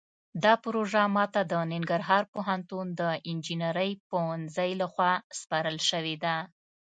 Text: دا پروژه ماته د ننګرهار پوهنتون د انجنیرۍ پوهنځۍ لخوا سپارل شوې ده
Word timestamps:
دا 0.43 0.53
پروژه 0.63 1.03
ماته 1.15 1.41
د 1.51 1.53
ننګرهار 1.71 2.23
پوهنتون 2.33 2.87
د 2.99 3.01
انجنیرۍ 3.29 3.91
پوهنځۍ 4.09 4.71
لخوا 4.81 5.11
سپارل 5.39 5.77
شوې 5.89 6.15
ده 6.23 6.35